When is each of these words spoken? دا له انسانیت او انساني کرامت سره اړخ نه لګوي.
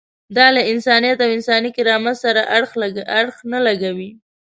دا 0.37 0.47
له 0.55 0.61
انسانیت 0.71 1.17
او 1.25 1.29
انساني 1.37 1.69
کرامت 1.77 2.15
سره 2.23 2.41
اړخ 3.17 3.35
نه 3.51 3.59
لګوي. 3.67 4.11